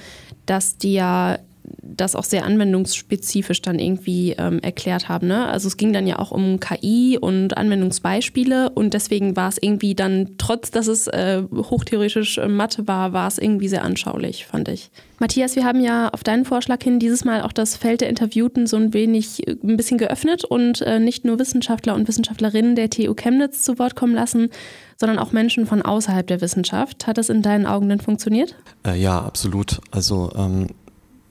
dass 0.46 0.78
die 0.78 0.94
ja 0.94 1.38
das 1.82 2.14
auch 2.14 2.24
sehr 2.24 2.44
anwendungsspezifisch 2.44 3.62
dann 3.62 3.78
irgendwie 3.78 4.32
ähm, 4.32 4.60
erklärt 4.60 5.08
haben. 5.08 5.26
Ne? 5.26 5.46
Also 5.46 5.68
es 5.68 5.76
ging 5.76 5.92
dann 5.92 6.06
ja 6.06 6.18
auch 6.18 6.30
um 6.30 6.60
KI 6.60 7.18
und 7.20 7.56
Anwendungsbeispiele 7.56 8.70
und 8.70 8.94
deswegen 8.94 9.36
war 9.36 9.48
es 9.48 9.58
irgendwie 9.60 9.94
dann, 9.94 10.34
trotz 10.38 10.70
dass 10.70 10.86
es 10.86 11.06
äh, 11.06 11.42
hochtheoretisch 11.52 12.38
äh, 12.38 12.48
Mathe 12.48 12.86
war, 12.86 13.12
war 13.12 13.28
es 13.28 13.38
irgendwie 13.38 13.68
sehr 13.68 13.84
anschaulich, 13.84 14.46
fand 14.46 14.68
ich. 14.68 14.90
Matthias, 15.18 15.56
wir 15.56 15.64
haben 15.64 15.80
ja 15.80 16.10
auf 16.10 16.22
deinen 16.22 16.44
Vorschlag 16.44 16.82
hin 16.82 16.98
dieses 16.98 17.24
Mal 17.24 17.40
auch 17.40 17.52
das 17.52 17.76
Feld 17.76 18.02
der 18.02 18.10
Interviewten 18.10 18.66
so 18.66 18.76
ein 18.76 18.92
wenig 18.92 19.46
äh, 19.48 19.56
ein 19.62 19.76
bisschen 19.76 19.98
geöffnet 19.98 20.44
und 20.44 20.82
äh, 20.82 20.98
nicht 20.98 21.24
nur 21.24 21.38
Wissenschaftler 21.38 21.94
und 21.94 22.06
Wissenschaftlerinnen 22.08 22.76
der 22.76 22.90
TU 22.90 23.14
Chemnitz 23.14 23.62
zu 23.62 23.78
Wort 23.78 23.96
kommen 23.96 24.14
lassen, 24.14 24.50
sondern 24.98 25.18
auch 25.18 25.32
Menschen 25.32 25.66
von 25.66 25.82
außerhalb 25.82 26.26
der 26.26 26.40
Wissenschaft. 26.40 27.06
Hat 27.06 27.18
das 27.18 27.30
in 27.30 27.42
deinen 27.42 27.66
Augen 27.66 27.88
denn 27.88 28.00
funktioniert? 28.00 28.54
Äh, 28.86 29.00
ja, 29.00 29.20
absolut. 29.20 29.80
Also 29.90 30.30
ähm 30.36 30.68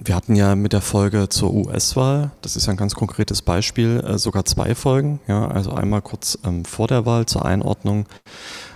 wir 0.05 0.15
hatten 0.15 0.35
ja 0.35 0.55
mit 0.55 0.73
der 0.73 0.81
Folge 0.81 1.29
zur 1.29 1.53
US-Wahl, 1.53 2.31
das 2.41 2.55
ist 2.55 2.67
ja 2.67 2.71
ein 2.71 2.77
ganz 2.77 2.95
konkretes 2.95 3.41
Beispiel, 3.41 4.03
äh, 4.05 4.17
sogar 4.17 4.45
zwei 4.45 4.75
Folgen. 4.75 5.19
Ja, 5.27 5.47
also 5.47 5.71
einmal 5.71 6.01
kurz 6.01 6.37
ähm, 6.45 6.63
vor 6.63 6.87
der 6.87 7.05
Wahl 7.05 7.25
zur 7.25 7.45
Einordnung 7.45 8.05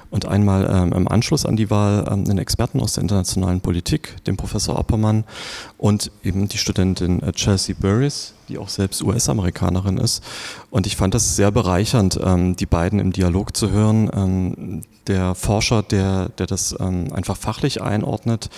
und 0.09 0.25
einmal 0.25 0.67
ähm, 0.71 0.93
im 0.93 1.07
Anschluss 1.07 1.45
an 1.45 1.55
die 1.55 1.69
Wahl 1.69 2.05
ähm, 2.09 2.23
einen 2.27 2.39
Experten 2.39 2.79
aus 2.79 2.93
der 2.93 3.03
internationalen 3.03 3.61
Politik, 3.61 4.23
den 4.25 4.37
Professor 4.37 4.79
Oppermann 4.79 5.23
und 5.77 6.11
eben 6.23 6.47
die 6.47 6.57
Studentin 6.57 7.21
äh, 7.21 7.31
Chelsea 7.31 7.75
Burris, 7.79 8.33
die 8.47 8.57
auch 8.57 8.69
selbst 8.69 9.03
US-Amerikanerin 9.03 9.97
ist. 9.97 10.23
Und 10.71 10.87
ich 10.87 10.95
fand 10.95 11.13
das 11.13 11.35
sehr 11.35 11.51
bereichernd, 11.51 12.19
ähm, 12.23 12.55
die 12.55 12.65
beiden 12.65 12.99
im 12.99 13.13
Dialog 13.13 13.55
zu 13.55 13.69
hören. 13.69 14.09
Ähm, 14.13 14.81
der 15.09 15.35
Forscher, 15.35 15.81
der, 15.83 16.29
der 16.29 16.45
das 16.45 16.75
ähm, 16.79 17.11
einfach 17.11 17.35
fachlich 17.35 17.81
einordnet, 17.81 18.49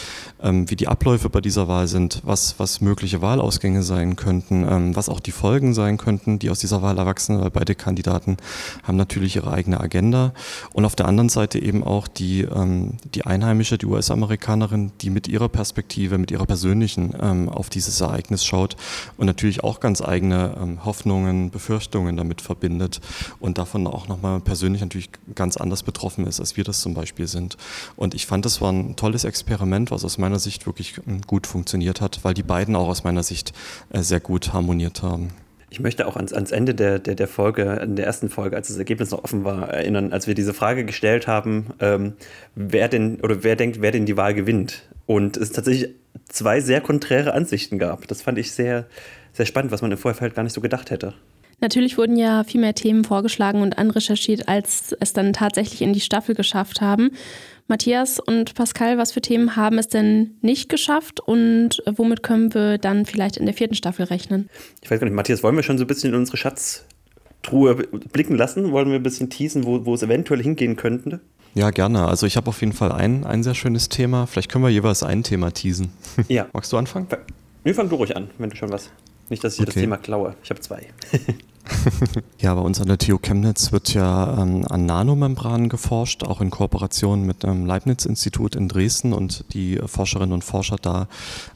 ähm, 0.43 0.70
wie 0.70 0.75
die 0.75 0.89
Abläufe 0.89 1.29
bei 1.29 1.39
dieser 1.39 1.67
Wahl 1.67 1.88
sind, 1.88 2.22
was, 2.24 2.60
was 2.60 2.81
mögliche 2.81 3.22
Wahlausgänge 3.22 3.81
sein 3.81 4.17
könnten, 4.17 4.67
ähm, 4.70 4.96
was 4.96 5.08
auch 5.10 5.22
die 5.22 5.31
Folgen 5.31 5.74
sein 5.74 5.98
könnten, 5.98 6.39
die 6.39 6.50
aus 6.50 6.60
dieser 6.60 6.81
Wahl 6.81 6.98
erwachsen, 6.98 7.41
weil 7.41 7.50
beide 7.50 7.74
Kandidaten 7.74 8.38
haben 8.84 8.98
natürlich 8.98 9.38
ihre 9.38 9.51
eigene 9.51 9.79
Agenda. 9.79 10.34
Und 10.74 10.84
auf 10.84 10.96
der 10.96 11.08
anderen 11.08 11.29
Seite 11.29 11.58
eben 11.58 11.84
auch 11.84 12.10
die, 12.10 12.41
ähm, 12.41 12.98
die 13.15 13.25
Einheimische, 13.25 13.77
die 13.77 13.86
US-Amerikanerin, 13.86 14.91
die 15.00 15.10
mit 15.10 15.29
ihrer 15.29 15.48
Perspektive, 15.48 16.17
mit 16.17 16.31
ihrer 16.31 16.46
persönlichen 16.46 17.15
auf 17.50 17.70
dieses 17.70 18.01
Ereignis 18.01 18.43
schaut 18.43 18.75
und 19.17 19.25
natürlich 19.25 19.63
auch 19.63 19.79
ganz 19.79 20.01
eigene 20.01 20.55
ähm, 20.62 20.84
Hoffnungen, 20.84 21.50
Befürchtungen 21.50 22.17
damit 22.17 22.41
verbindet 22.41 23.00
und 23.39 23.58
davon 23.58 23.88
auch 23.88 24.08
nochmal 24.08 24.41
persönlich 24.41 24.81
natürlich 24.81 25.10
ganz 25.36 25.55
anders 25.58 25.84
betroffen 25.84 26.27
ist, 26.27 26.40
als 26.41 26.57
wir 26.57 26.65
das 26.65 26.81
zum 26.81 26.93
Beispiel 26.93 27.27
sind. 27.27 27.55
Und 27.95 28.13
ich 28.13 28.25
fand, 28.25 28.43
das 28.43 28.60
war 28.60 28.74
ein 28.74 28.98
tolles 28.98 29.24
Experiment, 29.24 29.91
was 29.91 30.03
aus 30.03 30.17
meiner 30.17 30.39
Sicht 30.39 30.65
wirklich 30.65 30.95
ähm, 31.07 31.21
gut 31.21 31.48
funktioniert 31.48 32.01
hat, 32.01 32.19
weil 32.24 32.33
die 32.33 32.43
beiden 32.43 32.75
auch 32.75 32.89
aus 32.89 33.05
meiner 33.05 33.24
Sicht 33.24 33.53
äh, 33.91 34.01
sehr 34.01 34.19
gut 34.19 34.51
harmoniert 34.51 35.01
haben. 35.01 35.29
Ich 35.69 35.79
möchte 35.79 36.05
auch 36.05 36.17
ans, 36.17 36.33
ans 36.33 36.51
Ende 36.51 36.75
der, 36.75 37.00
der, 37.00 37.15
der 37.15 37.29
Folge, 37.29 37.79
in 37.81 37.95
der 37.95 38.05
ersten 38.05 38.29
Folge, 38.29 38.57
als 38.57 38.67
das 38.67 38.77
Ergebnis 38.77 39.12
noch 39.12 39.24
offen 39.24 39.45
war, 39.45 39.69
erinnern, 39.69 40.12
als 40.12 40.27
wir 40.27 40.33
diese 40.33 40.53
Frage 40.53 40.83
gestellt 40.83 41.27
haben, 41.27 41.67
ähm, 41.79 42.13
wer 42.55 42.89
denn 42.89 43.21
oder 43.21 43.41
wer 43.45 43.55
denkt, 43.55 43.81
wer 43.81 43.91
denn 43.91 44.05
die 44.05 44.17
Wahl 44.17 44.33
gewinnt. 44.33 44.83
Und 45.05 45.38
es 45.38 45.53
tatsächlich 45.53 45.95
zwei 46.27 46.60
sehr 46.60 46.81
konträre 46.81 47.33
Ansichten 47.33 47.79
gab. 47.79 48.05
Das 48.10 48.21
fand 48.21 48.38
ich 48.38 48.51
sehr, 48.51 48.86
sehr 49.31 49.45
spannend, 49.45 49.71
was 49.71 49.81
man 49.81 49.91
im 49.91 49.98
Vorfeld 49.98 50.36
gar 50.36 50.43
nicht 50.43 50.53
so 50.53 50.60
gedacht 50.60 50.91
hätte. 50.91 51.13
Natürlich 51.62 51.98
wurden 51.98 52.18
ja 52.18 52.44
viel 52.44 52.60
mehr 52.60 52.74
Themen 52.74 53.03
vorgeschlagen 53.03 53.62
und 53.62 53.77
anrecherchiert, 53.77 54.48
als 54.48 54.96
es 55.00 55.13
dann 55.13 55.32
tatsächlich 55.32 55.82
in 55.82 55.94
die 55.94 56.00
Staffel 56.01 56.34
geschafft 56.34 56.82
haben. 56.82 57.12
Matthias 57.68 58.20
und 58.20 58.56
Pascal, 58.56 58.98
was 58.98 59.12
für 59.12 59.22
Themen 59.22 59.56
haben 59.56 59.77
es 59.77 59.88
denn 59.88 60.32
nicht 60.41 60.70
geschafft 60.70 61.20
und 61.22 61.82
womit 61.86 62.24
können 62.24 62.53
wir 62.53 62.80
dann 62.80 63.06
vielleicht 63.06 63.38
in 63.38 63.46
der 63.46 63.53
vierten 63.53 63.75
Staffel 63.75 64.06
rechnen? 64.06 64.50
Ich 64.82 64.91
weiß 64.91 65.00
gar 65.00 65.06
nicht, 65.06 65.15
Matthias, 65.15 65.44
wollen 65.44 65.56
wir 65.56 65.63
schon 65.63 65.77
so 65.77 65.86
ein 65.86 65.88
bisschen 65.88 66.10
in 66.10 66.20
unsere 66.20 66.36
Schatztruhe 66.36 67.75
blicken 68.12 68.36
lassen? 68.36 68.72
Wollen 68.72 68.89
wir 68.89 68.96
ein 68.96 69.03
bisschen 69.03 69.30
teasen, 69.30 69.63
wo, 69.63 69.86
wo 69.86 69.94
es 69.94 70.03
eventuell 70.03 70.41
hingehen 70.41 70.75
könnte? 70.75 71.22
Ja, 71.53 71.70
gerne. 71.70 72.08
Also 72.08 72.25
ich 72.25 72.38
habe 72.38 72.48
auf 72.48 72.60
jeden 72.62 72.74
Fall 72.74 72.91
ein, 72.91 73.25
ein 73.25 73.44
sehr 73.44 73.56
schönes 73.56 73.88
Thema. 73.88 74.25
Vielleicht 74.25 74.51
können 74.51 74.63
wir 74.63 74.70
jeweils 74.70 75.03
ein 75.03 75.24
Thema 75.24 75.51
teasen. 75.51 75.91
Ja. 76.27 76.48
Magst 76.53 76.74
du 76.74 76.77
anfangen? 76.77 77.08
Nee, 77.63 77.74
fang 77.74 77.88
du 77.88 77.96
ruhig 77.96 78.15
an, 78.15 78.30
wenn 78.38 78.50
du 78.50 78.56
schon 78.56 78.72
was. 78.72 78.89
Nicht, 79.30 79.44
dass 79.44 79.53
ich 79.53 79.62
okay. 79.62 79.65
das 79.68 79.75
Thema 79.75 79.98
klaue. 79.98 80.36
Ich 80.44 80.50
habe 80.50 80.60
zwei. 80.60 80.88
ja, 82.39 82.53
bei 82.53 82.62
uns 82.62 82.80
an 82.82 82.88
der 82.88 82.98
TU 82.98 83.18
Chemnitz 83.18 83.72
wird 83.72 83.94
ja 83.94 84.41
ähm, 84.41 84.65
an 84.70 84.86
Nanomembranen 84.86 85.70
geforscht, 85.70 86.24
auch 86.24 86.41
in 86.41 86.50
Kooperation 86.50 87.25
mit 87.25 87.44
dem 87.44 87.65
Leibniz-Institut 87.65 88.56
in 88.56 88.68
Dresden 88.68 89.13
und 89.13 89.46
die 89.53 89.80
Forscherinnen 89.86 90.34
und 90.34 90.44
Forscher 90.44 90.77
da 90.82 91.08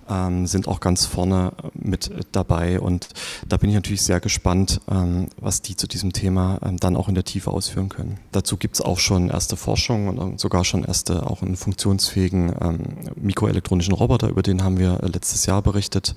ähm, 0.09 0.47
sind 0.47 0.67
auch 0.67 0.79
ganz 0.79 1.05
vorne 1.05 1.53
mit 1.73 2.11
dabei. 2.31 2.79
Und 2.79 3.09
da 3.47 3.57
bin 3.57 3.69
ich 3.69 3.75
natürlich 3.75 4.01
sehr 4.01 4.19
gespannt, 4.19 4.81
ähm, 4.89 5.27
was 5.39 5.61
die 5.61 5.75
zu 5.75 5.87
diesem 5.87 6.13
Thema 6.13 6.59
ähm, 6.63 6.77
dann 6.77 6.95
auch 6.95 7.07
in 7.07 7.15
der 7.15 7.23
Tiefe 7.23 7.51
ausführen 7.51 7.89
können. 7.89 8.19
Dazu 8.31 8.57
gibt 8.57 8.75
es 8.75 8.81
auch 8.81 8.99
schon 8.99 9.29
erste 9.29 9.55
Forschung 9.55 10.07
und 10.07 10.39
sogar 10.39 10.63
schon 10.65 10.83
erste 10.83 11.25
auch 11.27 11.41
einen 11.41 11.55
funktionsfähigen 11.55 12.53
ähm, 12.61 12.79
mikroelektronischen 13.15 13.93
Roboter, 13.93 14.29
über 14.29 14.43
den 14.43 14.63
haben 14.63 14.79
wir 14.79 14.99
letztes 15.01 15.45
Jahr 15.45 15.61
berichtet. 15.61 16.13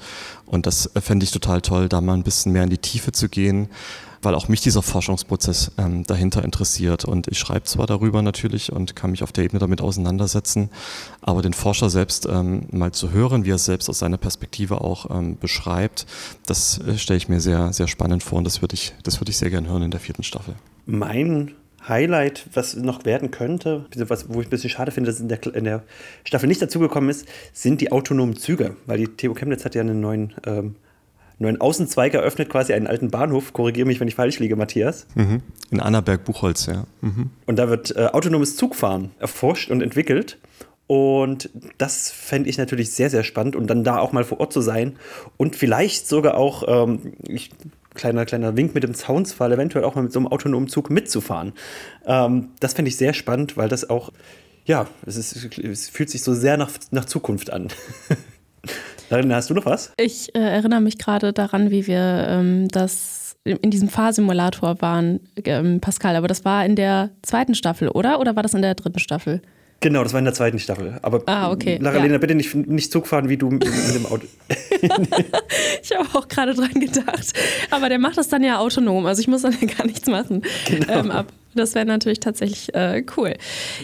Und 0.47 0.67
das 0.67 0.91
fände 1.01 1.25
ich 1.25 1.31
total 1.31 1.61
toll, 1.61 1.89
da 1.89 2.01
mal 2.01 2.15
ein 2.15 2.23
bisschen 2.23 2.53
mehr 2.53 2.65
in 2.65 2.71
die 2.71 2.79
Tiefe 2.79 3.13
zu 3.13 3.29
gehen 3.29 3.69
weil 4.23 4.35
auch 4.35 4.49
mich 4.49 4.61
dieser 4.61 4.83
Forschungsprozess 4.83 5.73
ähm, 5.79 6.05
dahinter 6.05 6.45
interessiert. 6.45 7.05
Und 7.05 7.29
ich 7.29 7.39
schreibe 7.39 7.65
zwar 7.65 7.87
darüber 7.87 8.23
natürlich 8.23 8.73
und 8.73 8.97
kann 8.97 9.11
mich 9.11 9.23
auf 9.23 9.33
der 9.33 9.45
Ebene 9.45 9.59
damit 9.59 9.81
auseinandersetzen, 9.81 10.71
aber 11.21 11.43
den 11.43 11.53
Forscher 11.53 11.91
selbst 11.91 12.27
ähm, 12.27 12.67
mal 12.71 12.93
zu 12.93 13.13
hören, 13.13 13.45
wie 13.45 13.51
er 13.51 13.57
es 13.57 13.65
selbst 13.65 13.89
aus 13.89 13.99
seiner 13.99 14.19
Perspektive 14.19 14.81
auch 14.81 15.11
ähm, 15.11 15.39
beschreibt, 15.39 16.07
das 16.47 16.81
äh, 16.87 16.99
stelle 16.99 17.19
ich 17.19 17.29
mir 17.29 17.41
sehr, 17.41 17.73
sehr 17.73 17.89
spannend 17.89 18.23
vor 18.23 18.39
und 18.39 18.45
das 18.45 18.63
würde 18.63 18.75
ich, 18.75 18.95
das 19.03 19.21
ich 19.29 19.37
sehr 19.37 19.51
gerne 19.51 19.69
hören 19.69 19.83
in 19.83 19.91
der 19.91 20.01
vierten 20.01 20.23
Staffel. 20.23 20.55
Mein 20.87 21.55
Highlight, 21.87 22.47
was 22.53 22.77
noch 22.77 23.05
werden 23.05 23.31
könnte, 23.31 23.87
was, 23.95 24.29
wo 24.29 24.41
ich 24.41 24.47
ein 24.47 24.51
bisschen 24.51 24.71
schade 24.71 24.91
finde, 24.91 25.11
dass 25.11 25.17
es 25.17 25.23
in 25.23 25.29
der, 25.29 25.55
in 25.55 25.65
der 25.65 25.85
Staffel 26.25 26.47
nicht 26.47 26.61
dazugekommen 26.61 27.11
ist, 27.11 27.27
sind 27.53 27.81
die 27.81 27.93
autonomen 27.93 28.37
Züge, 28.37 28.77
weil 28.87 28.99
die 28.99 29.07
TU 29.07 29.35
Chemnitz 29.35 29.65
hat 29.65 29.75
ja 29.75 29.81
einen 29.81 30.01
neuen 30.01 30.35
ähm, 30.47 30.77
nur 31.39 31.51
ein 31.51 31.61
Außenzweig 31.61 32.15
eröffnet 32.15 32.49
quasi 32.49 32.73
einen 32.73 32.87
alten 32.87 33.11
Bahnhof. 33.11 33.53
Korrigiere 33.53 33.87
mich, 33.87 34.01
wenn 34.01 34.09
ich 34.09 34.17
falsch 34.17 34.39
liege, 34.41 34.57
Matthias. 34.57 35.07
Mhm. 35.15 35.43
In 35.71 35.81
Annaberg-Buchholz, 35.81 36.67
ja. 36.67 36.85
Mhm. 37.01 37.31
Und 37.47 37.59
da 37.59 37.69
wird 37.69 37.95
äh, 37.97 38.07
autonomes 38.07 38.57
Zugfahren 38.57 39.11
erforscht 39.19 39.71
und 39.71 39.81
entwickelt. 39.81 40.39
Und 40.89 41.51
das 41.77 42.11
fände 42.11 42.49
ich 42.49 42.59
natürlich 42.59 42.91
sehr, 42.91 43.11
sehr 43.11 43.23
spannend. 43.23 43.55
Und 43.55 43.69
dann 43.69 43.85
da 43.85 43.99
auch 43.99 44.13
mal 44.13 44.25
vor 44.25 44.41
Ort 44.41 44.53
zu 44.53 44.63
sein 44.63 44.97
und 45.37 45.55
vielleicht 45.55 46.09
sogar 46.09 46.37
auch, 46.37 46.65
ähm, 46.67 47.13
ich, 47.29 47.51
kleiner, 47.95 48.25
kleiner 48.25 48.57
Wink 48.57 48.75
mit 48.75 48.83
dem 48.83 48.95
Zaunsfall, 48.95 49.53
eventuell 49.53 49.85
auch 49.85 49.95
mal 49.95 50.03
mit 50.03 50.13
so 50.13 50.19
einem 50.19 50.29
autonomen 50.29 50.69
Zug 50.69 50.91
mitzufahren. 50.91 51.53
Ähm, 52.07 52.49
das 52.59 52.73
fände 52.73 52.89
ich 52.89 52.97
sehr 52.97 53.13
spannend, 53.13 53.57
weil 53.57 53.69
das 53.69 53.89
auch, 53.89 54.13
ja, 54.65 54.87
es, 55.07 55.17
ist, 55.17 55.59
es 55.59 55.89
fühlt 55.89 56.11
sich 56.11 56.23
so 56.23 56.35
sehr 56.35 56.57
nach, 56.57 56.71
nach 56.91 57.05
Zukunft 57.05 57.51
an. 57.51 57.69
Darin 59.09 59.33
hast 59.35 59.51
du 59.51 59.55
noch 59.55 59.67
was? 59.67 59.93
Ich 59.99 60.35
äh, 60.35 60.39
erinnere 60.39 60.81
mich 60.81 60.99
gerade 60.99 61.33
daran, 61.33 61.71
wie 61.71 61.87
wir 61.87 62.27
ähm, 62.29 62.69
das 62.69 63.37
in 63.45 63.71
diesem 63.71 63.89
Fahrsimulator 63.89 64.81
waren, 64.81 65.21
ähm, 65.45 65.81
Pascal, 65.81 66.17
aber 66.17 66.29
das 66.29 66.45
war 66.45 66.67
in 66.67 66.77
der 66.77 67.11
zweiten 67.23 67.55
Staffel, 67.55 67.89
oder? 67.89 68.21
Oder 68.21 68.37
war 68.37 68.43
das 68.43 68.55
in 68.55 68.63
der 68.63 68.75
dritten 68.75 68.99
Staffel? 68.99 69.41
Genau, 69.81 70.03
das 70.03 70.13
war 70.13 70.19
in 70.19 70.25
der 70.25 70.35
zweiten 70.35 70.59
Staffel. 70.59 70.99
Aber 71.03 71.23
ah, 71.27 71.53
okay. 71.53 71.79
Laralena, 71.81 72.15
ja. 72.15 72.19
bitte 72.19 72.35
nicht, 72.35 72.53
nicht 72.55 72.91
Zug 72.91 73.07
fahren, 73.07 73.29
wie 73.29 73.37
du 73.37 73.49
in 73.49 73.61
dem 73.61 74.07
Auto. 74.07 74.27
ich 75.83 75.97
habe 75.97 76.09
auch 76.19 76.27
gerade 76.27 76.53
dran 76.53 76.73
gedacht. 76.73 77.33
Aber 77.71 77.89
der 77.89 78.01
macht 78.01 78.19
das 78.19 78.29
dann 78.29 78.43
ja 78.43 78.59
autonom. 78.59 79.07
Also 79.07 79.21
ich 79.21 79.29
muss 79.29 79.43
dann 79.43 79.57
ja 79.61 79.69
gar 79.69 79.87
nichts 79.87 80.09
machen. 80.09 80.43
Genau. 80.67 80.93
Ähm, 80.93 81.11
ab, 81.13 81.33
das 81.59 81.75
wäre 81.75 81.87
natürlich 81.87 82.21
tatsächlich 82.21 82.75
äh, 82.75 83.05
cool. 83.17 83.35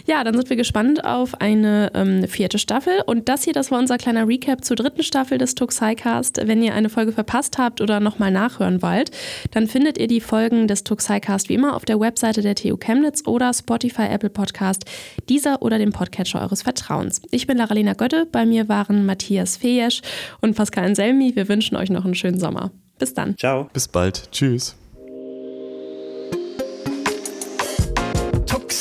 Ja, 0.05 0.23
dann 0.23 0.35
sind 0.35 0.49
wir 0.49 0.57
gespannt 0.57 1.03
auf 1.03 1.39
eine 1.41 1.91
ähm, 1.93 2.27
vierte 2.27 2.59
Staffel. 2.59 2.93
Und 3.05 3.29
das 3.29 3.43
hier, 3.43 3.53
das 3.53 3.71
war 3.71 3.79
unser 3.79 3.97
kleiner 3.97 4.27
Recap 4.27 4.63
zur 4.63 4.75
dritten 4.75 5.03
Staffel 5.03 5.37
des 5.37 5.55
Tuxicast. 5.55 6.41
Wenn 6.45 6.63
ihr 6.63 6.73
eine 6.73 6.89
Folge 6.89 7.11
verpasst 7.11 7.57
habt 7.57 7.81
oder 7.81 7.99
nochmal 7.99 8.31
nachhören 8.31 8.81
wollt, 8.81 9.11
dann 9.51 9.67
findet 9.67 9.97
ihr 9.97 10.07
die 10.07 10.21
Folgen 10.21 10.67
des 10.67 10.83
Tuxicast 10.83 11.49
wie 11.49 11.53
immer 11.53 11.75
auf 11.75 11.85
der 11.85 11.99
Webseite 11.99 12.41
der 12.41 12.55
TU 12.55 12.77
Chemnitz 12.77 13.23
oder 13.25 13.53
Spotify, 13.53 14.07
Apple 14.09 14.29
Podcast, 14.29 14.85
dieser 15.29 15.61
oder 15.61 15.77
dem 15.77 15.91
Podcatcher 15.91 16.41
eures 16.41 16.63
Vertrauens. 16.63 17.21
Ich 17.31 17.47
bin 17.47 17.57
Laralena 17.57 17.93
Götte, 17.93 18.27
bei 18.31 18.45
mir 18.45 18.69
waren 18.69 19.05
Matthias 19.05 19.57
Fejesch 19.57 20.01
und 20.41 20.55
Pascal 20.55 20.85
Anselmi. 20.85 21.35
Wir 21.35 21.47
wünschen 21.49 21.75
euch 21.75 21.89
noch 21.89 22.05
einen 22.05 22.15
schönen 22.15 22.39
Sommer. 22.39 22.71
Bis 22.97 23.13
dann. 23.13 23.37
Ciao. 23.37 23.69
Bis 23.73 23.87
bald. 23.87 24.31
Tschüss. 24.31 24.75